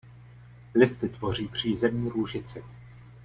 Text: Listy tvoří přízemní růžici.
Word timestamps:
Listy 0.75 1.09
tvoří 1.09 1.47
přízemní 1.47 2.09
růžici. 2.09 2.63